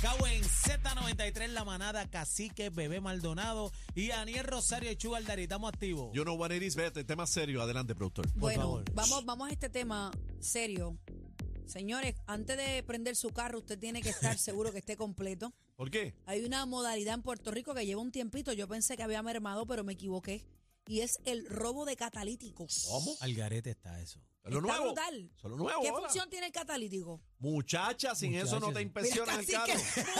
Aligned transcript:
Pegado 0.00 0.28
en 0.28 0.44
Z93, 0.44 1.48
La 1.48 1.64
Manada, 1.64 2.08
Cacique, 2.08 2.70
Bebé 2.70 3.00
Maldonado 3.00 3.72
y 3.96 4.12
Aniel 4.12 4.44
Rosario 4.44 4.92
y 4.92 4.96
Chugal 4.96 5.24
Dari. 5.24 5.42
Estamos 5.42 5.72
activos. 5.72 6.12
You 6.14 6.22
know 6.22 6.36
what 6.36 6.52
it 6.52 6.62
is, 6.62 6.76
vete, 6.76 7.02
tema 7.02 7.26
serio. 7.26 7.60
Adelante, 7.60 7.96
productor. 7.96 8.32
Bueno, 8.36 8.62
favor. 8.62 8.84
vamos, 8.94 9.24
vamos 9.24 9.48
a 9.48 9.52
este 9.52 9.68
tema 9.68 10.12
serio. 10.38 10.96
Señores, 11.66 12.14
antes 12.28 12.56
de 12.56 12.84
prender 12.84 13.16
su 13.16 13.30
carro, 13.30 13.58
usted 13.58 13.76
tiene 13.76 14.00
que 14.00 14.10
estar 14.10 14.38
seguro 14.38 14.70
que 14.70 14.78
esté 14.78 14.96
completo. 14.96 15.52
¿Por 15.74 15.90
qué? 15.90 16.14
Hay 16.26 16.44
una 16.44 16.64
modalidad 16.64 17.14
en 17.14 17.22
Puerto 17.22 17.50
Rico 17.50 17.74
que 17.74 17.84
lleva 17.84 18.00
un 18.00 18.12
tiempito. 18.12 18.52
Yo 18.52 18.68
pensé 18.68 18.96
que 18.96 19.02
había 19.02 19.20
mermado, 19.24 19.66
pero 19.66 19.82
me 19.82 19.94
equivoqué. 19.94 20.44
Y 20.88 21.00
es 21.02 21.20
el 21.24 21.46
robo 21.48 21.84
de 21.84 21.96
catalíticos. 21.96 22.86
¿Cómo? 22.88 23.14
Al 23.20 23.34
garete 23.34 23.70
está 23.70 24.00
eso. 24.00 24.20
Es 24.42 24.52
lo 24.52 24.60
Está 24.60 24.68
nuevo. 24.72 24.84
brutal. 24.86 25.30
Eso 25.36 25.46
es 25.46 25.50
lo 25.50 25.56
nuevo. 25.58 25.82
¿Qué 25.82 25.88
ahora. 25.88 26.02
función 26.04 26.30
tiene 26.30 26.46
el 26.46 26.52
catalítico? 26.52 27.20
Muchacha, 27.38 28.14
sin 28.14 28.34
eso 28.34 28.58
no 28.58 28.72
te 28.72 28.82
Muchacha. 28.82 28.82
inspeccionan 28.82 29.40
el 29.40 29.46
carro. 29.46 29.66
cacique, 29.74 30.10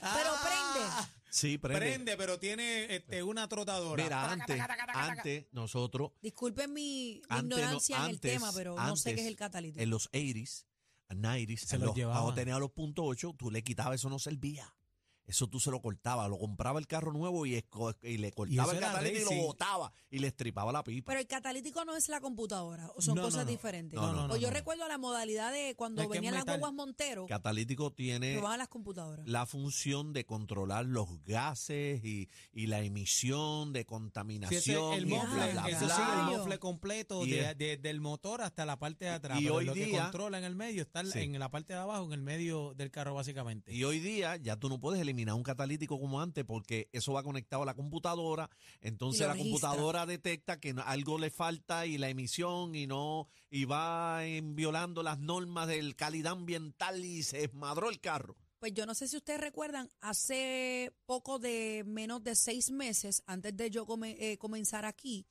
Pero 0.00 0.30
prende. 0.42 1.08
Sí, 1.30 1.58
prende. 1.58 1.78
Prende, 1.80 2.16
pero 2.16 2.38
tiene 2.40 2.96
este, 2.96 3.22
una 3.22 3.48
trotadora. 3.48 4.02
Mira, 4.02 4.32
antes, 4.32 4.60
antes 4.94 5.46
nosotros, 5.52 6.10
Disculpen 6.20 6.72
mi 6.72 7.22
antes, 7.28 7.48
no- 7.50 7.56
ignorancia 7.62 7.96
en 7.98 8.02
el 8.02 8.10
antes- 8.16 8.32
tema, 8.32 8.52
pero 8.52 8.74
no 8.74 8.96
sé 8.96 9.04
qué 9.04 9.10
antes, 9.10 9.24
es 9.24 9.28
el 9.30 9.36
catalítico. 9.36 9.80
En 9.82 9.90
los 9.90 10.10
80s, 10.10 10.64
90s, 11.10 11.58
Se 11.60 11.78
los 11.78 11.86
los, 11.88 11.96
llevaban. 11.96 12.34
tenía 12.34 12.58
los 12.58 12.72
puntos 12.72 13.04
8, 13.06 13.34
tú 13.38 13.50
le 13.52 13.62
quitabas, 13.62 13.94
eso 14.00 14.08
no 14.10 14.18
servía. 14.18 14.74
Eso 15.30 15.46
tú 15.46 15.60
se 15.60 15.70
lo 15.70 15.80
cortabas, 15.80 16.28
lo 16.28 16.38
compraba 16.38 16.78
el 16.78 16.86
carro 16.86 17.12
nuevo 17.12 17.46
y, 17.46 17.54
esco- 17.54 17.96
y 18.02 18.18
le 18.18 18.32
cortaba 18.32 18.62
eso 18.64 18.72
el 18.72 18.78
era 18.78 18.88
catalítico 18.92 19.20
y 19.20 19.24
racing. 19.24 19.36
lo 19.40 19.46
botaba 19.46 19.92
y 20.10 20.18
le 20.18 20.26
estripaba 20.26 20.72
la 20.72 20.84
pipa. 20.84 21.06
Pero 21.12 21.20
el 21.20 21.26
catalítico 21.26 21.84
no 21.84 21.96
es 21.96 22.08
la 22.08 22.20
computadora, 22.20 22.90
o 22.96 23.00
son 23.00 23.14
No, 23.14 23.22
no, 23.22 23.28
cosas 23.28 23.44
no. 23.46 23.50
diferentes. 23.50 23.98
No, 23.98 24.12
no, 24.12 24.24
o 24.24 24.28
no, 24.28 24.36
yo 24.36 24.48
no. 24.48 24.54
recuerdo 24.54 24.86
la 24.88 24.98
modalidad 24.98 25.52
de 25.52 25.74
cuando 25.76 26.02
Es 26.02 26.08
que 26.08 26.14
es 26.14 26.20
venían 26.20 26.34
las 26.34 26.42
metal. 26.44 26.58
guaguas 26.60 26.74
Montero, 26.76 27.26
Catalítico 27.26 27.92
tiene 27.92 28.40
las 28.40 28.68
computadoras. 28.68 29.26
la 29.26 29.46
función 29.46 30.12
de 30.12 30.24
controlar 30.26 30.84
los 30.84 31.22
gases 31.24 32.04
y, 32.04 32.28
y 32.52 32.66
la 32.66 32.80
emisión 32.80 33.72
de 33.72 33.80
Sí, 33.80 33.84
contaminación. 33.86 34.94
el 34.94 35.02
y 35.06 35.10
bla, 35.10 35.24
mofle, 35.24 35.52
bla, 35.52 35.68
eso 35.68 35.84
bla. 35.86 35.94
sí, 35.96 36.02
el 36.32 36.38
mofle 36.38 36.58
completo 36.58 37.24
Y 37.24 37.30
de- 37.30 37.50
es- 37.50 37.58
de- 37.58 37.76
del 37.76 38.00
motor 38.00 38.42
hasta 38.42 38.64
la 38.66 38.78
parte 38.78 39.04
de 39.04 39.10
atrás. 39.12 39.38
Y 39.40 39.44
pero 39.44 39.54
hoy 39.56 39.64
lo 39.64 39.74
que 39.74 39.86
día- 39.86 40.02
controla 40.02 40.38
en 40.38 40.44
el 40.44 40.56
medio 40.56 40.82
está 40.82 41.04
Sí. 41.04 41.20
en 41.20 41.38
la 41.38 41.50
parte 41.50 41.72
de 41.72 41.78
abajo, 41.78 42.04
en 42.04 42.12
el 42.12 42.22
medio 42.22 42.74
del 42.74 42.90
carro, 42.90 43.14
básicamente. 43.14 43.72
Y 43.72 43.84
hoy 43.84 44.00
día 44.00 44.36
ya 44.36 44.56
tú 44.56 44.68
no 44.68 44.80
puedes 44.80 45.00
eliminar 45.20 45.34
un 45.34 45.42
catalítico 45.42 45.98
como 46.00 46.20
antes 46.20 46.44
porque 46.44 46.88
eso 46.92 47.12
va 47.12 47.22
conectado 47.22 47.62
a 47.62 47.66
la 47.66 47.74
computadora, 47.74 48.48
entonces 48.80 49.26
la 49.26 49.34
registra. 49.34 49.68
computadora 49.70 50.06
detecta 50.06 50.58
que 50.58 50.74
algo 50.84 51.18
le 51.18 51.30
falta 51.30 51.86
y 51.86 51.98
la 51.98 52.08
emisión 52.08 52.74
y 52.74 52.86
no 52.86 53.28
y 53.50 53.64
va 53.66 54.24
en 54.26 54.54
violando 54.56 55.02
las 55.02 55.18
normas 55.18 55.68
de 55.68 55.94
calidad 55.94 56.32
ambiental 56.32 57.04
y 57.04 57.22
se 57.22 57.38
desmadró 57.38 57.90
el 57.90 58.00
carro. 58.00 58.36
Pues 58.58 58.72
yo 58.74 58.84
no 58.86 58.94
sé 58.94 59.08
si 59.08 59.16
ustedes 59.16 59.40
recuerdan, 59.40 59.88
hace 60.00 60.92
poco 61.06 61.38
de 61.38 61.82
menos 61.86 62.22
de 62.22 62.34
seis 62.34 62.70
meses, 62.70 63.22
antes 63.26 63.56
de 63.56 63.70
yo 63.70 63.86
come- 63.86 64.16
eh, 64.20 64.36
comenzar 64.38 64.84
aquí, 64.84 65.26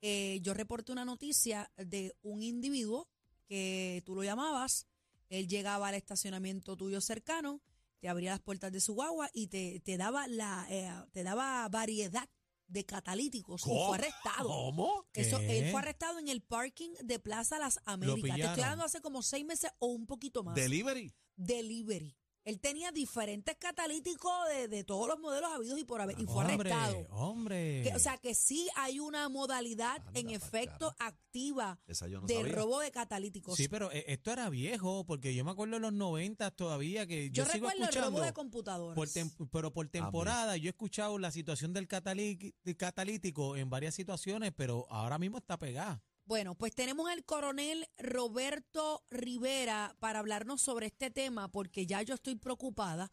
eh, 0.00 0.38
yo 0.42 0.54
reporté 0.54 0.92
una 0.92 1.04
noticia 1.04 1.70
de 1.76 2.14
un 2.22 2.42
individuo 2.42 3.08
que 3.46 4.02
tú 4.04 4.14
lo 4.14 4.24
llamabas, 4.24 4.86
él 5.28 5.46
llegaba 5.48 5.88
al 5.88 5.94
estacionamiento 5.94 6.76
tuyo 6.76 7.00
cercano, 7.00 7.60
te 8.04 8.10
abría 8.10 8.32
las 8.32 8.40
puertas 8.42 8.70
de 8.70 8.82
su 8.82 8.92
guagua 8.92 9.30
y 9.32 9.46
te, 9.46 9.80
te 9.80 9.96
daba 9.96 10.28
la 10.28 10.66
eh, 10.68 10.92
te 11.12 11.22
daba 11.22 11.66
variedad 11.70 12.28
de 12.66 12.84
catalíticos 12.84 13.62
y 13.62 13.64
¿Cómo? 13.64 13.86
fue 13.86 13.96
arrestado. 13.96 14.48
¿Cómo? 14.50 15.06
Eso, 15.14 15.38
¿Qué? 15.38 15.60
él 15.60 15.70
fue 15.70 15.80
arrestado 15.80 16.18
en 16.18 16.28
el 16.28 16.42
parking 16.42 16.90
de 17.02 17.18
Plaza 17.18 17.58
Las 17.58 17.80
Américas. 17.86 18.36
Te 18.36 18.42
estoy 18.42 18.62
hablando 18.62 18.84
hace 18.84 19.00
como 19.00 19.22
seis 19.22 19.46
meses 19.46 19.70
o 19.78 19.86
un 19.86 20.04
poquito 20.04 20.44
más 20.44 20.54
Delivery. 20.54 21.14
delivery. 21.36 22.14
Él 22.44 22.60
tenía 22.60 22.92
diferentes 22.92 23.56
catalíticos 23.58 24.30
de, 24.50 24.68
de 24.68 24.84
todos 24.84 25.08
los 25.08 25.18
modelos 25.18 25.50
habidos 25.50 25.78
y 25.78 25.84
por 25.84 26.00
haber, 26.02 26.20
y 26.20 26.26
fue 26.26 26.44
hombre, 26.44 26.72
arrestado. 26.72 27.06
hombre. 27.10 27.82
Que, 27.84 27.94
o 27.94 27.98
sea 27.98 28.18
que 28.18 28.34
sí 28.34 28.68
hay 28.76 29.00
una 29.00 29.28
modalidad 29.30 29.96
Anda 30.06 30.20
en 30.20 30.30
efecto 30.30 30.94
activa 30.98 31.78
no 31.86 31.88
de 31.88 31.94
sabía. 31.94 32.52
robo 32.54 32.80
de 32.80 32.90
catalíticos. 32.90 33.56
Sí, 33.56 33.68
pero 33.68 33.90
eh, 33.92 34.04
esto 34.08 34.30
era 34.30 34.50
viejo, 34.50 35.04
porque 35.06 35.34
yo 35.34 35.44
me 35.44 35.52
acuerdo 35.52 35.76
en 35.76 35.82
los 35.82 35.92
90 35.94 36.50
todavía 36.50 37.06
que 37.06 37.30
yo, 37.30 37.44
yo 37.44 37.50
sigo 37.50 37.68
recuerdo 37.70 37.88
el 37.98 38.04
robo 38.04 38.20
de 38.20 38.32
computadoras. 38.34 38.94
por 38.94 39.08
tem- 39.08 39.48
pero 39.50 39.72
por 39.72 39.88
temporada 39.88 40.56
yo 40.58 40.66
he 40.68 40.70
escuchado 40.70 41.18
la 41.18 41.30
situación 41.30 41.72
del 41.72 41.88
catalí- 41.88 42.54
del 42.62 42.76
catalítico 42.76 43.56
en 43.56 43.70
varias 43.70 43.94
situaciones, 43.94 44.52
pero 44.54 44.86
ahora 44.90 45.18
mismo 45.18 45.38
está 45.38 45.58
pegada. 45.58 46.02
Bueno, 46.26 46.54
pues 46.54 46.74
tenemos 46.74 47.08
al 47.10 47.24
coronel 47.24 47.86
Roberto 47.98 49.02
Rivera 49.10 49.94
para 50.00 50.20
hablarnos 50.20 50.62
sobre 50.62 50.86
este 50.86 51.10
tema 51.10 51.48
porque 51.48 51.86
ya 51.86 52.00
yo 52.02 52.14
estoy 52.14 52.36
preocupada 52.36 53.10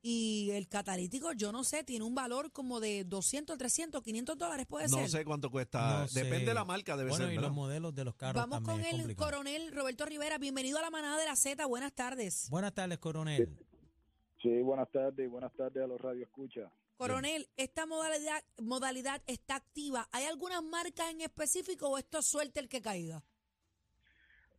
y 0.00 0.50
el 0.52 0.68
catalítico, 0.68 1.32
yo 1.32 1.50
no 1.52 1.64
sé, 1.64 1.82
tiene 1.84 2.04
un 2.04 2.14
valor 2.14 2.52
como 2.52 2.78
de 2.80 3.04
200, 3.04 3.58
300, 3.58 4.02
500 4.02 4.38
dólares 4.38 4.64
puede 4.66 4.88
No 4.88 4.98
ser. 4.98 5.08
sé 5.10 5.24
cuánto 5.24 5.50
cuesta. 5.50 6.00
No 6.02 6.08
sé. 6.08 6.22
Depende 6.22 6.46
de 6.46 6.54
la 6.54 6.64
marca, 6.64 6.96
debe 6.96 7.10
bueno, 7.10 7.24
ser. 7.24 7.32
y 7.34 7.36
¿verdad? 7.36 7.48
los 7.48 7.56
modelos 7.56 7.94
de 7.94 8.04
los 8.04 8.14
carros 8.14 8.40
Vamos 8.40 8.58
también 8.62 8.76
con 8.78 8.80
es 8.86 8.92
el 8.92 8.98
complicado. 9.00 9.30
coronel 9.30 9.72
Roberto 9.72 10.06
Rivera. 10.06 10.38
Bienvenido 10.38 10.78
a 10.78 10.82
la 10.82 10.90
manada 10.90 11.18
de 11.18 11.26
la 11.26 11.34
Z. 11.36 11.66
Buenas 11.66 11.92
tardes. 11.92 12.48
Buenas 12.50 12.72
tardes, 12.72 12.98
coronel. 12.98 13.48
Sí, 14.42 14.60
buenas 14.62 14.90
tardes 14.92 15.26
y 15.26 15.28
buenas 15.28 15.52
tardes 15.54 15.82
a 15.82 15.86
los 15.88 16.00
Radio 16.00 16.22
Escucha. 16.24 16.70
Coronel, 16.96 17.48
¿esta 17.56 17.86
modalidad, 17.86 18.44
modalidad 18.62 19.20
está 19.26 19.56
activa? 19.56 20.08
¿Hay 20.12 20.24
algunas 20.24 20.62
marcas 20.62 21.10
en 21.10 21.20
específico 21.20 21.90
o 21.90 21.98
esto 21.98 22.18
es 22.18 22.26
suerte 22.26 22.60
el 22.60 22.68
que 22.68 22.80
caiga? 22.80 23.24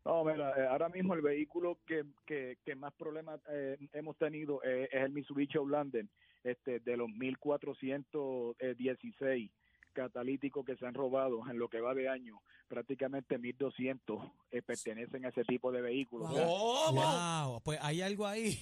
No, 0.05 0.23
mira, 0.23 0.53
eh, 0.57 0.67
ahora 0.67 0.89
mismo 0.89 1.15
el 1.15 1.21
vehículo 1.21 1.79
que, 1.85 2.05
que, 2.25 2.57
que 2.63 2.75
más 2.75 2.93
problemas 2.93 3.41
eh, 3.49 3.77
hemos 3.91 4.15
tenido 4.17 4.61
eh, 4.63 4.87
es 4.91 5.01
el 5.01 5.11
Mitsubishi 5.11 5.57
Outlander, 5.57 6.05
este, 6.43 6.79
de 6.79 6.95
los 6.95 7.09
1416 7.09 9.51
catalíticos 9.97 10.63
que 10.63 10.77
se 10.77 10.85
han 10.85 10.93
robado 10.93 11.41
en 11.49 11.57
lo 11.57 11.69
que 11.69 11.81
va 11.81 11.95
de 11.95 12.07
año, 12.07 12.39
prácticamente 12.67 13.39
1200 13.39 14.23
eh, 14.51 14.61
pertenecen 14.61 15.25
a 15.25 15.29
ese 15.29 15.43
tipo 15.43 15.71
de 15.71 15.81
vehículos. 15.81 16.29
O 16.29 16.35
sea, 16.35 16.45
¿Cómo? 16.45 17.01
Wow, 17.01 17.61
pues 17.63 17.79
hay 17.81 18.01
algo 18.01 18.27
ahí. 18.27 18.55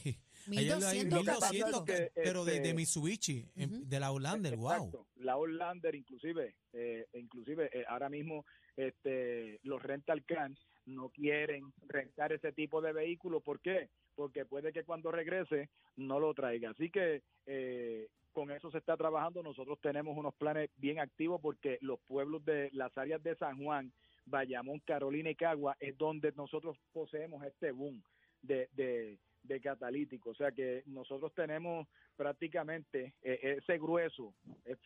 Hay 0.49 0.69
algo 0.69 0.87
ahí, 0.87 0.99
1200 1.05 1.19
1200, 1.19 1.81
catalíticos. 1.81 2.11
pero 2.15 2.45
de, 2.45 2.51
de 2.51 2.57
Este, 2.57 2.73
Mitsubishi, 2.73 3.45
en- 3.55 3.73
Ujú. 3.75 3.85
de 3.85 3.99
la 3.99 4.07
Outlander, 4.07 4.55
wow. 4.57 4.71
Exacto. 4.73 5.07
La 5.17 5.33
Outlander 5.33 5.95
inclusive, 5.95 6.55
eh, 6.73 7.05
inclusive 7.13 7.69
eh, 7.73 7.85
ahora 7.87 8.09
mismo 8.09 8.45
este, 8.77 9.59
los 9.63 9.81
rental 9.81 10.23
cars 10.25 10.59
no 10.85 11.09
quieren 11.09 11.73
rentar 11.87 12.31
ese 12.33 12.51
tipo 12.51 12.81
de 12.81 12.93
vehículo. 12.93 13.39
¿Por 13.41 13.59
qué? 13.59 13.89
Porque 14.15 14.45
puede 14.45 14.71
que 14.71 14.83
cuando 14.83 15.11
regrese 15.11 15.69
no 15.95 16.19
lo 16.19 16.33
traiga. 16.33 16.71
Así 16.71 16.89
que 16.89 17.21
eh, 17.47 18.07
con 18.33 18.51
eso 18.51 18.69
se 18.71 18.77
está 18.77 18.95
trabajando. 18.97 19.41
Nosotros 19.41 19.79
tenemos 19.81 20.17
unos 20.17 20.35
planes 20.35 20.69
bien 20.77 20.99
activos 20.99 21.39
porque 21.41 21.77
los 21.81 21.99
pueblos 22.01 22.43
de 22.45 22.69
las 22.73 22.95
áreas 22.97 23.23
de 23.23 23.35
San 23.37 23.57
Juan, 23.63 23.91
Bayamón, 24.25 24.79
Carolina 24.85 25.29
y 25.29 25.35
Cagua 25.35 25.75
es 25.79 25.97
donde 25.97 26.31
nosotros 26.33 26.77
poseemos 26.91 27.43
este 27.45 27.71
boom 27.71 28.03
de, 28.41 28.69
de, 28.73 29.17
de 29.47 29.61
catalítico. 29.61 30.31
O 30.31 30.35
sea 30.35 30.51
que 30.51 30.83
nosotros 30.87 31.33
tenemos 31.35 31.87
prácticamente 32.15 33.13
eh, 33.21 33.57
ese 33.61 33.77
grueso, 33.77 34.33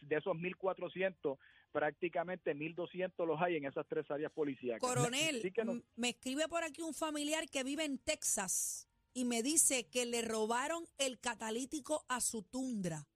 de 0.01 0.15
esos 0.15 0.35
1.400, 0.35 1.37
prácticamente 1.71 2.53
1.200 2.55 3.25
los 3.27 3.41
hay 3.41 3.55
en 3.57 3.65
esas 3.65 3.85
tres 3.87 4.09
áreas 4.11 4.31
policíacas. 4.31 4.81
Coronel, 4.81 5.41
no- 5.65 5.81
me 5.95 6.09
escribe 6.09 6.47
por 6.47 6.63
aquí 6.63 6.81
un 6.81 6.93
familiar 6.93 7.47
que 7.49 7.63
vive 7.63 7.85
en 7.85 7.97
Texas 7.99 8.87
y 9.13 9.25
me 9.25 9.41
dice 9.43 9.87
que 9.87 10.05
le 10.05 10.21
robaron 10.21 10.85
el 10.97 11.19
catalítico 11.19 12.05
a 12.09 12.21
su 12.21 12.43
tundra. 12.43 13.07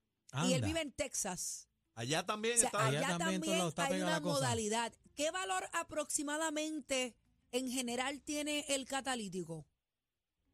Y 0.46 0.52
él 0.54 0.62
vive 0.62 0.80
en 0.80 0.90
Texas. 0.90 1.68
Allá 1.94 2.26
también 2.26 2.56
O 2.56 2.58
sea, 2.58 2.66
está. 2.66 2.86
Allá 2.86 2.98
allá 2.98 3.18
también 3.18 3.40
también, 3.40 3.68
está 3.68 3.84
hay 3.84 4.02
una 4.02 4.10
la 4.10 4.20
cosa. 4.20 4.34
modalidad. 4.40 4.92
¿Qué 5.14 5.30
valor 5.30 5.62
aproximadamente 5.72 7.14
en 7.52 7.70
general 7.70 8.20
tiene 8.22 8.64
el 8.68 8.84
catalítico? 8.86 9.64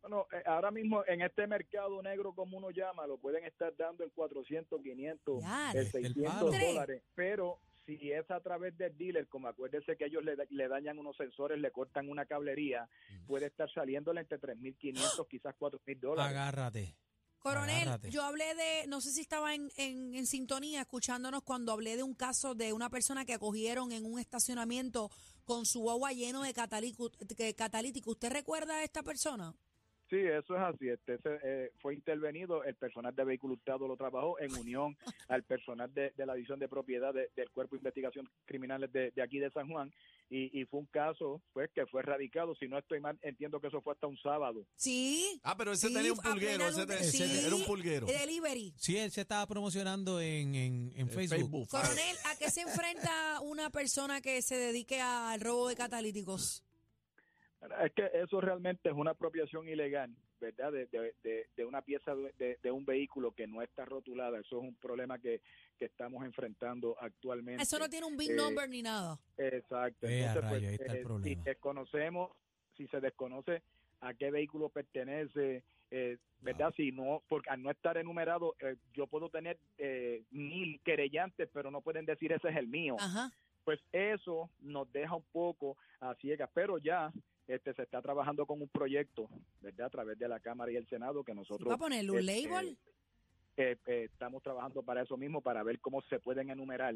Bueno, 0.03 0.27
eh, 0.33 0.43
ahora 0.47 0.71
mismo 0.71 1.05
en 1.07 1.21
este 1.23 1.47
mercado 1.47 2.03
negro, 2.03 2.35
como 2.35 2.57
uno 2.57 2.71
llama, 2.71 3.07
lo 3.07 3.19
pueden 3.19 3.45
estar 3.45 3.75
dando 3.77 4.03
en 4.05 4.11
400, 4.11 4.81
500, 4.83 5.43
Ya, 5.43 5.73
eh, 5.73 5.79
el 5.81 5.91
600 5.91 6.33
palo. 6.33 6.51
dólares. 6.53 7.03
Pero 7.15 7.59
si 7.87 8.11
es 8.13 8.31
a 8.31 8.41
través 8.41 8.77
del 8.79 8.97
dealer, 8.97 9.29
como 9.29 9.49
acuérdese 9.49 9.97
que 9.97 10.07
ellos 10.07 10.25
le, 10.25 10.37
da- 10.37 10.45
le 10.49 10.69
dañan 10.69 10.99
unos 10.99 11.17
sensores, 11.17 11.59
le 11.59 11.71
cortan 11.71 12.09
una 12.09 12.25
cablería, 12.25 12.89
puede 13.27 13.47
estar 13.47 13.71
saliéndole 13.73 14.21
entre 14.21 14.39
3.500, 14.41 15.27
quizás 15.29 15.55
4.000 15.59 16.01
dólares. 16.01 16.31
Agárrate. 16.31 16.97
Coronel, 17.39 17.89
Agárrate. 17.89 18.11
yo 18.11 18.23
hablé 18.23 18.55
de, 18.55 18.87
no 18.87 19.01
sé 19.01 19.13
si 19.13 19.23
estaba 19.23 19.55
en, 19.55 19.71
en, 19.79 20.15
en 20.15 20.27
sintonía 20.27 20.83
escuchándonos 20.83 21.43
cuando 21.43 21.73
hablé 21.73 21.97
de 21.97 22.03
un 22.03 22.15
caso 22.15 22.55
de 22.55 22.75
una 22.75 22.91
persona 22.91 23.25
que 23.25 23.33
acogieron 23.33 23.93
en 23.93 24.05
un 24.05 24.19
estacionamiento 24.21 25.11
con 25.47 25.65
su 25.65 25.91
agua 25.91 26.13
lleno 26.13 26.43
de 26.43 26.53
catalítico. 26.53 28.11
¿Usted 28.11 28.31
recuerda 28.31 28.75
a 28.77 28.85
esta 28.85 29.03
persona? 29.03 29.55
Sí, 30.11 30.17
eso 30.19 30.57
es 30.57 30.61
así. 30.61 30.89
Este 30.89 31.15
ese, 31.15 31.39
eh, 31.45 31.71
fue 31.81 31.95
intervenido, 31.95 32.65
el 32.65 32.75
personal 32.75 33.15
de 33.15 33.25
vehículo 33.25 33.55
hurtado 33.55 33.87
lo 33.87 33.97
trabajó 33.97 34.39
en 34.41 34.53
unión 34.57 34.97
al 35.29 35.45
personal 35.45 35.93
de, 35.95 36.11
de 36.17 36.27
la 36.27 36.35
división 36.35 36.59
de 36.59 36.69
propiedad 36.69 37.15
de- 37.15 37.31
del 37.37 37.49
Cuerpo 37.51 37.77
de 37.77 37.79
Investigación 37.81 38.29
Criminales 38.45 38.93
de, 38.93 39.13
de 39.13 39.23
aquí 39.23 39.39
de 39.39 39.51
San 39.53 39.69
Juan 39.71 39.93
y, 40.29 40.61
y 40.61 40.65
fue 40.67 40.81
un 40.81 40.87
caso 40.87 41.41
pues 41.53 41.71
que 41.73 41.87
fue 41.87 42.01
erradicado. 42.03 42.55
Si 42.57 42.67
no 42.67 42.77
estoy 42.79 42.99
mal, 43.01 43.19
entiendo 43.23 43.61
que 43.61 43.69
eso 43.69 43.81
fue 43.83 43.93
hasta 43.95 44.09
un 44.09 44.19
sábado. 44.19 44.67
Sí. 44.75 45.41
Ah, 45.45 45.57
pero 45.57 45.73
ese 45.73 45.89
sí, 45.89 45.95
tenía 45.95 46.13
un 46.13 46.19
pulguero, 46.19 46.67
ese, 46.67 47.05
sí, 47.05 47.43
era 47.47 47.55
un 47.55 47.65
pulguero. 47.65 48.07
Delivery. 48.07 48.75
Sí, 48.77 48.97
él 48.97 49.11
se 49.13 49.21
estaba 49.21 49.47
promocionando 49.47 50.21
en, 50.21 50.55
en, 50.57 50.93
en 50.97 51.01
En 51.01 51.09
Facebook. 51.11 51.69
Coronel, 51.69 52.17
¿a 52.27 52.37
qué 52.37 52.51
se 52.51 52.63
enfrenta 52.63 53.41
una 53.43 53.71
persona 53.71 54.21
que 54.21 54.43
se 54.43 54.57
dedique 54.57 55.01
al 55.01 55.41
robo 55.41 55.69
de 55.69 55.77
catalíticos? 55.77 56.65
Es 57.85 57.93
que 57.93 58.11
eso 58.15 58.41
realmente 58.41 58.89
es 58.89 58.95
una 58.95 59.11
apropiación 59.11 59.69
ilegal, 59.69 60.11
¿verdad? 60.41 60.73
De, 60.73 60.87
de, 60.87 61.15
de- 61.23 61.47
de 61.55 61.65
una 61.67 61.83
pieza 61.83 62.15
de, 62.15 62.73
un 62.73 62.87
vehículo 62.87 63.33
que 63.33 63.47
no 63.47 63.61
está 63.61 63.85
rotulada. 63.85 64.39
Eso 64.41 64.59
es 64.59 64.63
un 64.69 64.75
problema 64.77 65.19
que, 65.19 65.43
que 65.79 65.85
estamos 65.85 66.25
enfrentando 66.25 66.97
actualmente. 66.99 67.63
Eso 67.63 67.79
no 67.79 67.89
tiene 67.91 68.07
un 68.07 68.17
big 68.17 68.31
Eh, 68.31 68.35
number 68.37 68.67
ni 68.69 68.81
nada. 68.83 69.19
Exacto. 69.37 70.07
Eh, 70.09 70.25
a 70.25 70.29
Entonces, 70.33 70.43
pues, 70.51 70.53
rayo, 70.53 70.69
ahí 70.69 70.75
está 70.75 70.93
el 70.93 70.99
eh, 70.99 71.03
problema. 71.03 71.25
Si 71.25 71.35
desconocemos, 71.51 72.31
si 72.79 72.87
se 72.89 73.01
desconoce 73.01 73.63
a 74.01 74.15
qué 74.15 74.31
vehículo 74.31 74.71
pertenece, 74.71 75.63
eh, 75.91 76.17
¿verdad? 76.41 76.73
Si 76.77 76.93
no, 76.93 77.23
porque 77.29 77.51
al 77.51 77.63
no 77.63 77.71
estar 77.71 77.99
enumerado, 77.99 78.55
eh, 78.61 78.77
yo 78.95 79.07
puedo 79.07 79.29
tener 79.29 79.59
eh, 79.77 80.23
mil 80.31 80.81
querellantes, 80.83 81.51
pero 81.53 81.71
no 81.71 81.83
pueden 81.83 82.07
decir 82.07 82.33
ese 82.33 82.49
es 82.49 82.57
el 82.57 82.69
mío. 82.69 82.97
Ajá. 82.99 83.31
Pues 83.65 83.79
eso 83.93 84.49
nos 84.61 84.91
deja 84.91 85.15
un 85.15 85.25
poco 85.31 85.77
a 86.01 86.15
ciegas, 86.15 86.49
pero 86.55 86.79
ya 86.79 87.13
este 87.55 87.75
se 87.75 87.83
está 87.83 88.01
trabajando 88.01 88.47
con 88.47 88.61
un 88.63 88.69
proyecto, 88.69 89.29
¿verdad? 89.61 89.87
A 89.87 89.91
través 89.91 90.19
de 90.19 90.29
la 90.29 90.41
Cámara 90.41 90.71
y 90.71 90.77
el 90.77 90.89
Senado 90.89 91.25
que 91.25 91.35
nosotros 91.35 91.69
¿Va 91.71 91.75
a 91.75 91.79
ponerle 91.79 92.11
un 92.13 92.19
este, 92.19 92.49
label? 92.49 92.77
eh, 93.57 93.77
eh, 93.87 94.09
estamos 94.13 94.43
trabajando 94.43 94.83
para 94.83 95.03
eso 95.03 95.17
mismo, 95.17 95.41
para 95.41 95.63
ver 95.63 95.81
cómo 95.81 96.03
se 96.03 96.21
pueden 96.21 96.51
enumerar, 96.51 96.95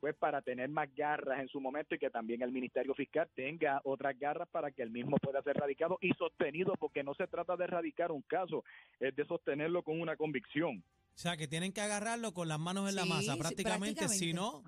pues 0.00 0.14
para 0.16 0.40
tener 0.42 0.68
más 0.68 0.88
garras 0.94 1.40
en 1.40 1.48
su 1.48 1.60
momento 1.60 1.94
y 1.94 1.98
que 1.98 2.10
también 2.10 2.42
el 2.42 2.52
Ministerio 2.52 2.94
Fiscal 2.94 3.28
tenga 3.34 3.80
otras 3.84 4.18
garras 4.18 4.48
para 4.48 4.70
que 4.70 4.82
el 4.82 4.90
mismo 4.90 5.16
pueda 5.18 5.42
ser 5.42 5.56
radicado 5.56 5.98
y 6.00 6.12
sostenido, 6.14 6.74
porque 6.78 7.02
no 7.02 7.14
se 7.14 7.26
trata 7.26 7.56
de 7.56 7.64
erradicar 7.64 8.10
un 8.10 8.22
caso, 8.22 8.64
es 8.98 9.14
de 9.14 9.24
sostenerlo 9.26 9.82
con 9.82 10.00
una 10.00 10.16
convicción. 10.16 10.82
O 11.14 11.18
sea, 11.22 11.36
que 11.36 11.48
tienen 11.48 11.72
que 11.72 11.82
agarrarlo 11.82 12.32
con 12.32 12.48
las 12.48 12.58
manos 12.58 12.88
en 12.88 12.94
la 12.94 13.04
masa, 13.04 13.34
sí, 13.34 13.38
prácticamente. 13.38 14.08
Si 14.08 14.32
no, 14.32 14.62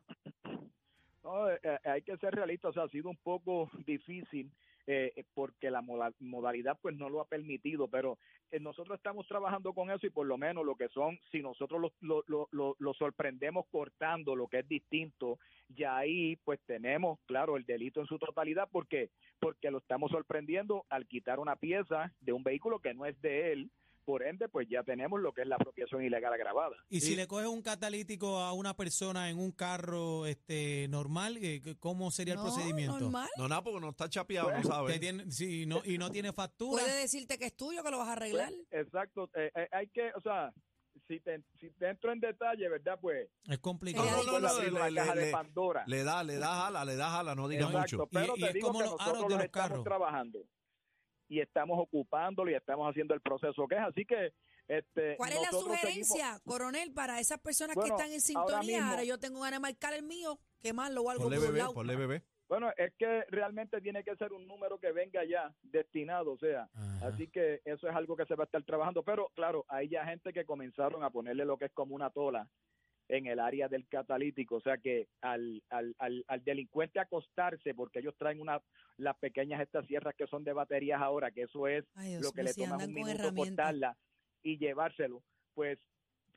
No, 1.22 1.48
eh, 1.50 1.58
eh, 1.62 1.78
hay 1.84 2.02
que 2.02 2.16
ser 2.18 2.34
realistas, 2.34 2.70
o 2.70 2.72
sea, 2.74 2.82
ha 2.82 2.88
sido 2.88 3.08
un 3.08 3.16
poco 3.16 3.70
difícil 3.86 4.50
eh, 4.87 5.12
eh, 5.17 5.25
porque 5.34 5.70
la 5.70 5.81
moda- 5.81 6.12
modalidad 6.20 6.79
pues 6.82 6.96
no 6.96 7.08
lo 7.08 7.20
ha 7.20 7.26
permitido, 7.26 7.88
pero 7.88 8.19
eh, 8.50 8.58
nosotros 8.61 8.96
estamos 8.96 9.26
trabajando 9.29 9.73
con 9.73 9.90
eso 9.90 10.06
y 10.06 10.11
por 10.11 10.26
lo 10.26 10.37
menos 10.38 10.64
lo 10.64 10.75
que 10.75 10.88
son, 10.88 11.19
si 11.31 11.40
nosotros 11.40 11.93
lo, 12.00 12.25
lo, 12.26 12.49
lo- 12.50 12.76
lo 12.79 12.94
sorprendemos 12.94 13.67
cortando 13.70 14.34
lo 14.37 14.49
que 14.49 14.58
es 14.61 14.69
distinto, 14.69 15.38
ya 15.69 15.96
ahí 15.96 16.37
pues 16.44 16.61
tenemos, 16.67 17.19
claro, 17.26 17.56
el 17.56 17.64
delito 17.64 18.00
en 18.00 18.06
su 18.06 18.19
totalidad, 18.19 18.69
porque 18.70 19.11
porque 19.40 19.70
lo 19.70 19.79
estamos 19.79 20.11
sorprendiendo 20.11 20.84
al 20.88 21.06
quitar 21.06 21.40
una 21.40 21.56
pieza 21.56 22.12
de 22.20 22.32
un 22.32 22.43
vehículo 22.43 22.79
que 22.79 22.94
no 22.94 23.06
es 23.06 23.20
de 23.20 23.52
él, 23.52 23.70
por 24.04 24.22
ende 24.22 24.49
pues 24.49 24.69
ya 24.69 24.82
tenemos 24.82 25.20
lo 25.20 25.32
que 25.32 25.43
es 25.43 25.46
la 25.49 25.56
apropiación 25.56 26.02
ilegal 26.02 26.32
agravada. 26.32 26.76
y 26.88 27.00
si 27.00 27.14
le 27.16 27.26
coges 27.26 27.46
un 27.49 27.62
catalítico 27.62 28.38
a 28.38 28.52
una 28.52 28.75
persona 28.75 29.31
en 29.31 29.38
un 29.38 29.52
carro 29.52 30.26
este 30.26 30.87
normal, 30.88 31.37
eh, 31.40 31.62
¿cómo 31.78 32.10
sería 32.10 32.34
el 32.34 32.38
No, 32.40 32.44
procedimiento? 32.46 32.99
normal. 32.99 33.28
No, 33.37 33.49
nada, 33.49 33.62
porque 33.62 33.81
no 33.81 33.90
está 33.90 34.08
chapeado, 34.08 34.50
no 34.50 34.56
Que 34.60 34.66
sabe. 34.66 34.99
tiene- 34.99 35.31
si 35.31 35.66
no, 35.66 35.82
y 35.84 35.99
no 35.99 36.10
tiene 36.10 36.32
factura. 36.32 36.82
Puede 36.82 37.00
decirte 37.00 37.38
que 37.38 37.46
es 37.46 37.56
tuyo, 37.56 37.82
que 37.82 37.90
lo 37.90 37.99
vas 37.99 38.08
a 38.08 38.12
arreglar. 38.12 38.50
Pues, 38.70 38.87
exacto, 38.87 39.31
eh, 39.34 39.50
eh, 39.54 39.69
hay 39.72 39.88
que, 39.88 40.10
o 40.14 40.20
sea, 40.20 40.52
si 41.08 41.20
te, 41.20 41.43
si 41.58 41.70
te 41.70 41.88
entro 41.88 42.12
en 42.12 42.20
detalle, 42.20 42.69
¿verdad? 42.69 42.98
Pues 43.00 43.28
Es 43.48 43.58
complicado. 43.58 44.05
No, 44.05 44.40
no, 44.40 44.40
no, 44.40 44.60
le- 44.60 44.90
le- 44.90 45.00
caja 45.00 45.14
le- 45.14 45.25
de 45.26 45.32
Pandora. 45.32 45.84
Le 45.87 46.05
da, 46.05 46.22
le 46.22 46.37
da 46.37 46.48
jala, 46.64 46.84
le 46.84 46.96
da 46.96 47.10
jala, 47.10 47.34
no 47.34 47.48
diga 47.48 47.66
Exacto, 47.66 47.96
mucho. 47.98 48.08
pero 48.12 48.34
Y- 48.37 48.40
y 48.40 48.43
te 48.43 48.48
es 48.48 48.55
digo 48.55 48.66
como 48.69 48.78
que 48.81 48.84
los 48.87 48.94
aros 48.94 49.06
nosotros 49.06 49.28
de 49.28 49.34
los 49.34 49.38
los 49.38 49.44
estamos 49.46 49.69
carros. 49.70 49.84
trabajando 49.84 50.38
y 51.32 51.40
estamos 51.40 51.79
ocupándolo 51.81 52.50
y 52.50 52.55
estamos 52.55 52.87
haciendo 52.90 53.14
el 53.14 53.23
proceso 53.23 53.67
que 53.67 53.75
es. 53.76 53.81
Así 53.81 54.05
que, 54.05 54.34
este, 54.69 55.17
¿Cuál 55.17 55.32
es 55.32 55.40
la 55.40 55.50
sugerencia, 55.50 56.38
coronel, 56.44 56.93
para 56.93 57.19
esas 57.20 57.38
personas 57.40 57.75
Bueno, 57.75 57.96
que 57.96 58.02
están 58.02 58.12
en 58.12 58.20
sintonía? 58.20 58.84
Ahora, 58.84 58.96
mismo- 58.99 59.02
yo 59.08 59.19
tengo 59.19 59.40
ganas 59.40 59.58
de 59.58 59.62
marcar 59.62 59.94
el 59.94 60.02
mío, 60.02 60.38
quemarlo 60.61 61.00
o 61.02 61.11
algo 61.11 61.25
Ponle 61.25 61.38
por 61.38 61.46
bebé, 61.46 61.58
lado. 61.58 61.73
ponle 61.73 61.96
bebé. 61.96 62.23
Bueno, 62.49 62.70
es 62.76 62.93
que 62.99 63.25
realmente 63.31 63.81
tiene 63.81 64.05
que 64.05 64.14
ser 64.17 64.34
un 64.34 64.46
número 64.46 64.79
que 64.79 64.93
venga 64.93 65.25
ya 65.25 65.55
destinado, 65.62 66.32
o 66.32 66.38
sea, 66.38 66.69
Ajá. 66.75 67.06
así 67.06 67.26
que 67.29 67.62
eso 67.64 67.88
es 67.88 67.96
algo 67.96 68.14
que 68.14 68.26
se 68.26 68.34
va 68.34 68.44
a 68.44 68.44
estar 68.44 68.62
trabajando. 68.62 69.02
Pero, 69.02 69.31
claro, 69.34 69.64
hay 69.69 69.88
ya 69.88 70.05
gente 70.05 70.34
que 70.34 70.44
comenzaron 70.44 71.02
a 71.02 71.08
ponerle 71.08 71.46
lo 71.46 71.56
que 71.56 71.64
es 71.67 71.73
como 71.73 71.94
una 71.94 72.11
tola 72.11 72.46
en 73.12 73.26
el 73.26 73.40
área 73.40 73.68
del 73.68 73.86
catalítico, 73.86 74.56
o 74.56 74.60
sea 74.60 74.78
que 74.78 75.08
al, 75.20 75.62
al, 75.68 75.94
al, 75.98 76.24
al 76.26 76.44
delincuente 76.44 76.98
acostarse, 76.98 77.74
porque 77.74 77.98
ellos 77.98 78.16
traen 78.16 78.40
una, 78.40 78.60
las 78.96 79.16
pequeñas 79.18 79.60
estas 79.60 79.86
sierras 79.86 80.14
que 80.16 80.26
son 80.26 80.44
de 80.44 80.54
baterías 80.54 81.00
ahora, 81.00 81.30
que 81.30 81.42
eso 81.42 81.68
es 81.68 81.84
Ay, 81.94 82.10
Dios 82.12 82.22
lo 82.22 82.32
que 82.32 82.42
le 82.42 82.54
toma 82.54 82.78
un 82.78 82.94
minuto 82.94 83.34
cortarla 83.34 83.96
y 84.42 84.56
llevárselo, 84.56 85.22
pues 85.54 85.78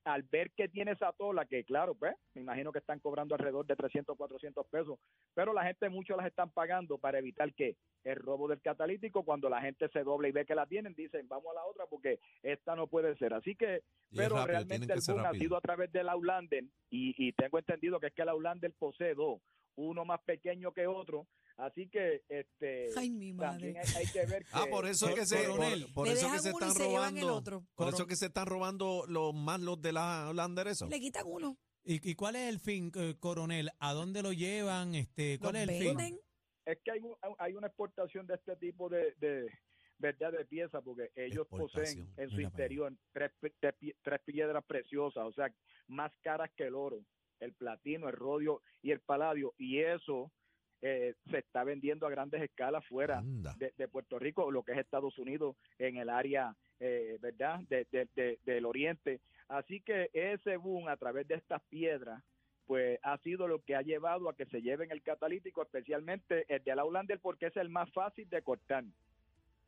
al 0.05 0.21
ver 0.23 0.51
que 0.51 0.69
tiene 0.69 0.91
esa 0.91 1.11
tola, 1.13 1.45
que 1.45 1.63
claro, 1.63 1.95
pues 1.95 2.15
me 2.35 2.41
imagino 2.41 2.71
que 2.71 2.77
están 2.79 2.99
cobrando 2.99 3.33
alrededor 3.33 3.65
de 3.65 3.75
300, 3.75 4.15
400 4.15 4.65
pesos, 4.67 4.99
pero 5.33 5.51
la 5.51 5.65
gente 5.65 5.89
mucho 5.89 6.15
las 6.15 6.27
están 6.27 6.51
pagando 6.51 6.99
para 6.99 7.17
evitar 7.17 7.53
que 7.55 7.75
el 8.03 8.15
robo 8.17 8.47
del 8.47 8.61
catalítico, 8.61 9.23
cuando 9.23 9.49
la 9.49 9.61
gente 9.61 9.89
se 9.89 10.03
dobla 10.03 10.27
y 10.27 10.31
ve 10.31 10.45
que 10.45 10.53
la 10.53 10.67
tienen, 10.67 10.93
dicen, 10.93 11.27
vamos 11.27 11.47
a 11.51 11.55
la 11.55 11.65
otra 11.65 11.85
porque 11.87 12.19
esta 12.43 12.75
no 12.75 12.87
puede 12.87 13.15
ser. 13.17 13.33
Así 13.33 13.55
que, 13.55 13.81
Y 14.11 14.17
pero 14.17 14.35
rápido, 14.35 14.45
realmente 14.45 14.93
el 14.93 14.99
boom 15.07 15.25
ha 15.25 15.33
sido 15.33 15.57
a 15.57 15.61
través 15.61 15.91
del 15.91 16.07
Outlander 16.09 16.63
y, 16.91 17.15
y 17.17 17.33
tengo 17.33 17.57
entendido 17.57 17.99
que 17.99 18.07
es 18.07 18.13
que 18.13 18.21
el 18.21 18.29
Outlander 18.29 18.71
posee 18.77 19.15
dos, 19.15 19.41
uno 19.75 20.05
más 20.05 20.21
pequeño 20.21 20.71
que 20.73 20.87
otro, 20.87 21.27
así 21.57 21.87
que 21.89 22.23
este 22.29 22.89
Ay, 22.97 23.09
mi 23.11 23.35
también 23.35 23.77
hay, 23.77 23.85
hay 23.95 24.05
que 24.07 24.25
ver 24.25 24.43
que 24.43 24.49
Ah, 24.53 24.65
por 24.69 24.85
eso 24.87 25.09
es 25.09 25.15
que 25.15 25.25
se, 25.25 25.45
Coronel, 25.45 25.87
por, 25.93 26.07
eso 26.07 26.31
que 26.31 26.39
se 26.39 26.49
están 26.49 26.71
se 26.73 26.87
llevan 26.89 27.15
el 27.17 27.23
robando, 27.23 27.35
otro. 27.35 27.65
por 27.75 27.89
eso 27.93 28.07
que 28.07 28.15
se 28.15 28.25
están 28.27 28.45
robando 28.47 29.05
los 29.07 29.33
más 29.33 29.59
los 29.59 29.81
de 29.81 29.91
la 29.93 30.29
Hollander 30.29 30.67
eso. 30.67 30.87
Le 30.87 30.99
quitan 30.99 31.23
uno. 31.25 31.57
¿Y, 31.83 32.09
y 32.09 32.15
cuál 32.15 32.35
es 32.35 32.49
el 32.49 32.59
fin, 32.59 32.91
eh, 32.95 33.15
coronel? 33.19 33.69
¿A 33.79 33.93
dónde 33.93 34.23
lo 34.23 34.33
llevan? 34.33 34.95
Este, 34.95 35.37
¿Cuál 35.39 35.53
Los 35.53 35.63
es 35.63 35.69
el 35.69 35.97
fin? 35.97 36.19
es 36.65 36.79
que 36.83 36.91
hay, 36.91 36.99
un- 36.99 37.15
hay 37.37 37.53
una 37.53 37.67
exportación 37.67 38.25
de 38.25 38.33
este 38.35 38.55
tipo 38.55 38.89
de, 38.89 39.13
de 39.19 39.45
verdad 39.99 40.31
de 40.31 40.45
piezas 40.45 40.81
porque 40.83 41.11
ellos 41.15 41.47
poseen 41.47 42.11
en 42.17 42.29
su 42.31 42.41
interior 42.41 42.91
tres, 43.13 43.31
tres 44.01 44.21
piedras 44.25 44.63
preciosas, 44.65 45.25
o 45.25 45.31
sea, 45.33 45.53
más 45.87 46.11
caras 46.23 46.49
que 46.57 46.63
el 46.63 46.73
oro, 46.75 46.97
el 47.39 47.53
platino, 47.53 48.07
el 48.09 48.15
rodio 48.15 48.61
y 48.81 48.91
el 48.91 48.99
paladio, 48.99 49.53
y 49.57 49.79
eso 49.79 50.31
eh, 50.81 51.15
se 51.31 51.39
está 51.39 51.63
vendiendo 51.63 52.05
a 52.05 52.09
grandes 52.11 52.41
escalas 52.43 52.85
fuera 52.85 53.21
de, 53.57 53.73
de 53.77 53.87
Puerto 53.87 54.19
Rico, 54.19 54.51
lo 54.51 54.61
que 54.63 54.73
es 54.73 54.77
Estados 54.77 55.17
Unidos, 55.17 55.55
en 55.79 55.97
el 55.97 56.09
área, 56.09 56.55
eh, 56.79 57.17
¿verdad?, 57.21 57.61
de- 57.69 57.87
de- 57.91 58.07
de- 58.15 58.39
del 58.45 58.65
Oriente. 58.65 59.19
Así 59.47 59.81
que 59.81 60.09
ese 60.13 60.57
boom 60.57 60.87
a 60.87 60.97
través 60.97 61.27
de 61.27 61.35
estas 61.35 61.61
piedras, 61.69 62.21
pues 62.67 62.99
ha 63.03 63.17
sido 63.19 63.47
lo 63.47 63.59
que 63.63 63.75
ha 63.75 63.81
llevado 63.81 64.29
a 64.29 64.35
que 64.35 64.45
se 64.47 64.61
lleven 64.61 64.91
el 64.91 65.01
catalítico, 65.01 65.61
especialmente 65.63 66.45
el 66.53 66.63
de 66.63 66.75
la 66.75 66.83
Hollander, 66.83 67.19
porque 67.19 67.47
es 67.47 67.57
el 67.57 67.69
más 67.69 67.91
fácil 67.91 68.27
de 68.29 68.41
cortar. 68.41 68.83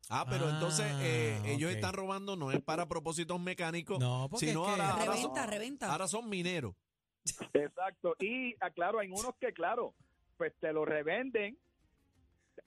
Ah, 0.10 0.26
pero 0.30 0.50
entonces 0.50 0.86
eh, 1.02 1.38
Ah, 1.42 1.48
ellos 1.50 1.72
están 1.72 1.94
robando 1.94 2.36
no 2.36 2.52
es 2.52 2.62
para 2.62 2.88
propósitos 2.88 3.40
mecánicos, 3.40 4.00
No, 4.00 4.28
porque 4.30 4.48
sino 4.48 4.68
es 4.70 4.76
que- 4.76 4.82
ahora, 4.82 4.92
ahora 4.94 5.06
Reventa, 5.14 5.42
son, 5.44 5.50
reventa. 5.52 5.92
ahora 5.92 6.08
son 6.08 6.30
mineros. 6.30 6.76
Exacto. 7.54 8.16
Y, 8.20 8.56
ah, 8.60 8.70
claro, 8.72 9.00
hay 9.00 9.10
unos 9.10 9.36
que, 9.40 9.54
claro, 9.54 9.94
pues 10.38 10.54
te 10.60 10.72
lo 10.74 10.86
revenden, 10.86 11.58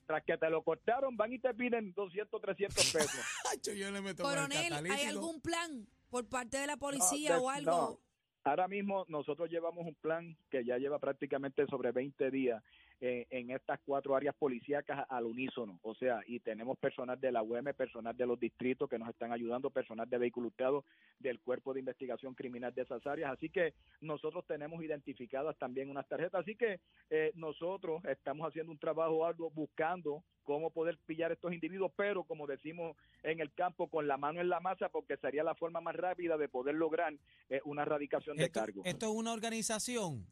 tras 0.05 0.23
que 0.23 0.37
te 0.37 0.49
lo 0.49 0.63
cortaron, 0.63 1.15
van 1.17 1.33
y 1.33 1.39
te 1.39 1.53
piden 1.53 1.93
200, 1.93 2.41
300 2.41 2.91
pesos. 2.91 3.25
Yo 3.75 3.91
le 3.91 4.01
meto 4.01 4.23
Coronel, 4.23 4.73
¿hay 4.89 5.05
algún 5.05 5.41
plan 5.41 5.87
por 6.09 6.27
parte 6.27 6.57
de 6.57 6.67
la 6.67 6.77
policía 6.77 7.35
de- 7.35 7.39
o 7.39 7.49
algo? 7.49 7.71
no. 7.71 7.99
Ahora 8.43 8.67
mismo 8.67 9.05
nosotros 9.07 9.51
llevamos 9.51 9.85
un 9.85 9.93
plan 9.93 10.35
que 10.49 10.65
ya 10.65 10.77
lleva 10.79 10.97
prácticamente 10.97 11.67
sobre 11.67 11.91
20 11.91 12.31
días 12.31 12.63
eh, 13.01 13.25
en 13.31 13.49
estas 13.49 13.79
cuatro 13.83 14.15
áreas 14.15 14.35
policíacas 14.35 15.05
al 15.09 15.25
unísono. 15.25 15.79
O 15.81 15.95
sea, 15.95 16.21
y 16.27 16.39
tenemos 16.39 16.77
personal 16.77 17.19
de 17.19 17.31
la 17.31 17.41
UEM, 17.41 17.73
personal 17.75 18.15
de 18.15 18.27
los 18.27 18.39
distritos 18.39 18.87
que 18.87 18.99
nos 18.99 19.09
están 19.09 19.31
ayudando, 19.31 19.71
personal 19.71 20.07
de 20.07 20.19
vehículos 20.19 20.53
del 21.19 21.39
Cuerpo 21.39 21.73
de 21.73 21.79
Investigación 21.79 22.35
Criminal 22.35 22.73
de 22.75 22.83
esas 22.83 23.05
áreas. 23.07 23.31
Así 23.31 23.49
que 23.49 23.73
nosotros 24.01 24.45
tenemos 24.45 24.83
identificadas 24.83 25.57
también 25.57 25.89
unas 25.89 26.07
tarjetas. 26.07 26.41
Así 26.41 26.55
que 26.55 26.79
eh, 27.09 27.31
nosotros 27.33 28.03
estamos 28.05 28.47
haciendo 28.47 28.71
un 28.71 28.77
trabajo 28.77 29.25
algo 29.25 29.49
buscando 29.49 30.23
cómo 30.43 30.69
poder 30.69 30.99
pillar 31.05 31.31
estos 31.31 31.53
individuos, 31.53 31.91
pero 31.95 32.23
como 32.23 32.45
decimos 32.45 32.95
en 33.23 33.39
el 33.39 33.51
campo, 33.53 33.87
con 33.87 34.07
la 34.07 34.17
mano 34.17 34.41
en 34.41 34.49
la 34.49 34.59
masa, 34.59 34.89
porque 34.89 35.17
sería 35.17 35.43
la 35.43 35.55
forma 35.55 35.81
más 35.81 35.95
rápida 35.95 36.37
de 36.37 36.49
poder 36.49 36.75
lograr 36.75 37.13
eh, 37.49 37.61
una 37.65 37.81
erradicación 37.81 38.37
de 38.37 38.45
Esto, 38.45 38.59
cargo. 38.59 38.81
esto 38.85 39.05
es 39.07 39.11
una 39.11 39.33
organización. 39.33 40.27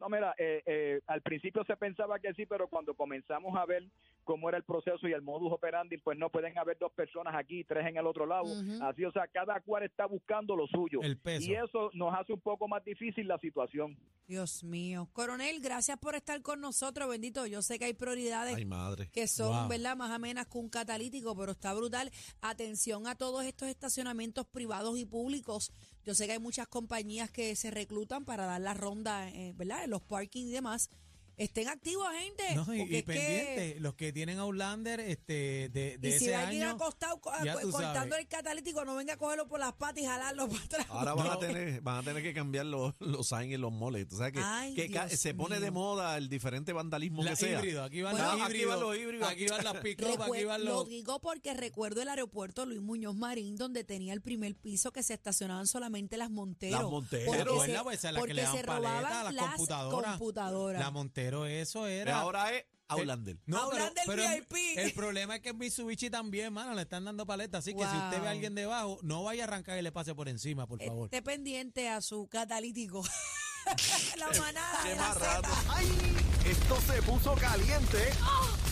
No, 0.00 0.08
mira, 0.10 0.34
eh, 0.38 0.62
eh, 0.66 1.00
al 1.06 1.22
principio 1.22 1.64
se 1.64 1.76
pensaba 1.76 2.18
que 2.18 2.34
sí, 2.34 2.44
pero 2.46 2.68
cuando 2.68 2.94
comenzamos 2.94 3.56
a 3.56 3.64
ver 3.64 3.84
cómo 4.24 4.48
era 4.48 4.58
el 4.58 4.64
proceso 4.64 5.08
y 5.08 5.12
el 5.12 5.22
modus 5.22 5.52
operandi, 5.52 5.96
pues 5.98 6.18
no 6.18 6.28
pueden 6.30 6.58
haber 6.58 6.76
dos 6.78 6.92
personas 6.92 7.34
aquí, 7.34 7.64
tres 7.64 7.86
en 7.86 7.96
el 7.96 8.06
otro 8.06 8.26
lado. 8.26 8.44
Así, 8.82 9.04
o 9.04 9.12
sea, 9.12 9.26
cada 9.28 9.60
cual 9.60 9.84
está 9.84 10.04
buscando 10.06 10.54
lo 10.54 10.66
suyo. 10.66 11.00
El 11.02 11.16
peso. 11.16 11.50
Y 11.50 11.54
eso 11.54 11.90
nos 11.94 12.12
hace 12.14 12.32
un 12.34 12.40
poco 12.40 12.68
más 12.68 12.84
difícil 12.84 13.26
la 13.26 13.38
situación. 13.38 13.96
Dios 14.26 14.64
mío. 14.64 15.08
Coronel, 15.12 15.60
gracias 15.60 15.96
por 15.98 16.14
estar 16.16 16.42
con 16.42 16.60
nosotros, 16.60 17.08
bendito. 17.08 17.46
Yo 17.46 17.62
sé 17.62 17.78
que 17.78 17.84
hay 17.86 17.94
prioridades 17.94 18.56
Ay, 18.56 18.64
madre. 18.64 19.08
que 19.12 19.28
son, 19.28 19.56
Wow. 19.60 19.68
¿verdad?, 19.68 19.96
más 19.96 20.10
amenas 20.10 20.46
que 20.46 20.58
un 20.58 20.68
catalítico, 20.68 21.34
pero 21.36 21.52
está 21.52 21.72
brutal. 21.72 22.10
Atención 22.42 23.06
a 23.06 23.14
todos 23.14 23.44
estos 23.44 23.68
estacionamientos 23.68 24.46
privados 24.46 24.98
y 24.98 25.04
públicos. 25.06 25.72
Yo 26.04 26.14
sé 26.14 26.26
que 26.26 26.32
hay 26.32 26.38
muchas 26.38 26.68
compañías 26.68 27.30
que 27.30 27.54
se 27.56 27.70
reclutan 27.70 28.24
para 28.24 28.46
dar 28.46 28.60
la 28.60 28.74
ronda, 28.74 29.28
eh, 29.30 29.52
¿verdad?, 29.56 29.85
los 29.88 30.02
parkings 30.02 30.48
y 30.48 30.52
demás. 30.52 30.90
Estén 31.36 31.68
activos, 31.68 32.06
gente. 32.18 32.54
No, 32.54 32.62
y, 32.74 32.78
porque 32.78 32.94
y 32.94 32.96
es 32.96 33.02
que- 33.04 33.12
pendiente, 33.12 33.76
los 33.80 33.94
que 33.94 34.12
tienen 34.12 34.38
Outlander 34.38 35.00
este, 35.00 35.68
de, 35.70 35.98
de 35.98 36.08
y 36.08 36.12
si 36.12 36.24
ese 36.26 36.32
va 36.32 36.48
a 36.48 36.52
ir 36.54 36.62
año. 36.64 36.74
acostado 36.74 37.20
cortando 37.20 38.16
el 38.16 38.26
catalítico, 38.26 38.84
no 38.84 38.94
venga 38.94 39.14
a 39.14 39.16
cogerlo 39.16 39.46
por 39.46 39.60
las 39.60 39.72
patas 39.74 40.02
y 40.02 40.06
jalarlo 40.06 40.48
para 40.48 40.64
atrás. 40.64 40.86
Ahora 40.88 41.14
van, 41.14 41.26
a 41.32 41.38
tener, 41.38 41.80
van 41.82 41.98
a 41.98 42.02
tener 42.02 42.22
que 42.22 42.32
cambiar 42.32 42.66
los, 42.66 42.94
los 43.00 43.28
signs 43.28 43.52
en 43.54 43.60
los 43.60 43.72
moles. 43.72 44.08
Tú 44.08 44.16
sabes 44.16 44.32
que, 44.32 44.40
Ay, 44.42 44.74
que 44.74 45.16
se 45.16 45.34
pone 45.34 45.56
de 45.60 45.70
mío. 45.70 45.80
moda 45.80 46.16
el 46.16 46.28
diferente 46.28 46.72
vandalismo 46.72 47.22
La 47.22 47.30
que 47.30 47.36
sea. 47.36 47.58
híbrido, 47.58 47.84
aquí 47.84 48.02
van 48.02 48.12
Bueno, 48.12 48.32
los 48.32 48.40
aquí 48.42 48.52
híbridos, 48.52 48.70
van 48.70 48.80
los 48.80 48.96
híbridos. 48.96 49.28
aquí 49.28 49.46
van 49.48 49.64
las 49.64 49.76
pick 49.78 50.02
aquí 50.02 50.44
van 50.44 50.64
Lo 50.64 50.72
los... 50.74 50.88
digo 50.88 51.20
porque 51.20 51.52
recuerdo 51.54 52.00
el 52.02 52.08
aeropuerto 52.08 52.64
Luis 52.66 52.80
Muñoz 52.80 53.14
Marín, 53.14 53.56
donde 53.56 53.84
tenía 53.84 54.12
el 54.14 54.22
primer 54.22 54.54
piso 54.56 54.90
que 54.92 55.02
se 55.02 55.14
estacionaban 55.14 55.66
solamente 55.66 56.16
las 56.16 56.30
Monteros. 56.30 56.80
Las 56.80 56.90
Monteros. 56.90 57.26
Porque. 57.26 57.76
Pues 57.86 57.98
esa 57.98 58.08
es 58.08 58.14
la 58.14 58.18
que 58.18 58.20
porque 58.20 58.34
le 58.34 58.42
dan 58.42 58.56
se 58.56 58.64
paleta 58.64 58.88
robaban 59.00 59.12
a 59.12 59.22
las 59.24 59.34
las 59.34 59.46
computadoras. 59.50 60.10
computadoras. 60.18 60.80
La 60.82 60.90
Montero, 60.90 61.25
eso 61.46 61.82
Pero 61.82 61.88
era... 61.88 62.18
ahora 62.20 62.52
es 62.52 62.64
Outlander. 62.88 63.36
No, 63.46 63.68
pero, 63.70 63.84
Outlander 63.84 64.04
pero 64.06 64.22
el- 64.22 64.40
VIP. 64.42 64.78
el 64.78 64.92
problema 64.92 65.36
es 65.36 65.42
que 65.42 65.48
en 65.48 65.58
Mitsubishi 65.58 66.08
también, 66.08 66.52
mano, 66.52 66.72
le 66.74 66.82
están 66.82 67.04
dando 67.04 67.26
paleta. 67.26 67.58
Así 67.58 67.74
que 67.74 67.80
si 67.84 67.96
usted 67.96 68.20
ve 68.20 68.28
a 68.28 68.30
alguien 68.30 68.54
debajo, 68.54 68.98
no 69.02 69.24
vaya 69.24 69.42
a 69.44 69.46
arrancar 69.48 69.76
y 69.78 69.82
le 69.82 69.90
pase 69.92 70.14
por 70.14 70.28
encima, 70.28 70.66
por 70.66 70.80
favor. 70.82 71.06
Esté 71.06 71.20
pendiente 71.22 71.88
a 71.88 72.00
su 72.00 72.28
catalítico. 72.28 73.02
la 74.16 74.28
manada. 74.38 74.78
Qué 74.84 74.94
más 74.94 75.16
rato. 75.18 75.48
¡Ay! 75.70 76.16
Esto 76.44 76.78
se 76.86 77.02
puso 77.02 77.34
caliente. 77.34 78.10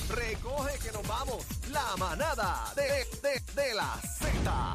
Recoge 0.09 0.79
que 0.79 0.93
nos 0.93 1.07
vamos. 1.09 1.45
La 1.71 1.97
manada 1.97 2.73
de, 2.77 2.83
de, 2.83 3.41
de 3.63 3.75
la 3.75 4.01
Z. 4.19 4.73